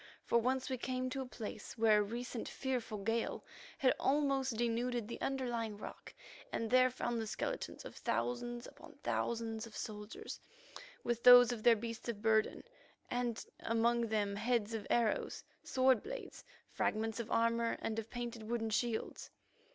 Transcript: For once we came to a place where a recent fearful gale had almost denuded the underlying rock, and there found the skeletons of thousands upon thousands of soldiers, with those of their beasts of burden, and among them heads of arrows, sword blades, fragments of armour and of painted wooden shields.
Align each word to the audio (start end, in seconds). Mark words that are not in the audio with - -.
For 0.23 0.39
once 0.39 0.67
we 0.67 0.79
came 0.79 1.11
to 1.11 1.21
a 1.21 1.27
place 1.27 1.77
where 1.77 1.99
a 1.99 2.01
recent 2.01 2.49
fearful 2.49 2.97
gale 2.97 3.43
had 3.77 3.93
almost 3.99 4.57
denuded 4.57 5.07
the 5.07 5.21
underlying 5.21 5.77
rock, 5.77 6.11
and 6.51 6.71
there 6.71 6.89
found 6.89 7.21
the 7.21 7.27
skeletons 7.27 7.85
of 7.85 7.95
thousands 7.95 8.65
upon 8.65 8.95
thousands 9.03 9.67
of 9.67 9.77
soldiers, 9.77 10.39
with 11.03 11.21
those 11.21 11.51
of 11.51 11.61
their 11.61 11.75
beasts 11.75 12.09
of 12.09 12.19
burden, 12.19 12.63
and 13.11 13.45
among 13.59 14.07
them 14.07 14.35
heads 14.35 14.73
of 14.73 14.87
arrows, 14.89 15.43
sword 15.63 16.01
blades, 16.01 16.43
fragments 16.71 17.19
of 17.19 17.29
armour 17.29 17.77
and 17.79 17.99
of 17.99 18.09
painted 18.09 18.41
wooden 18.49 18.71
shields. 18.71 19.29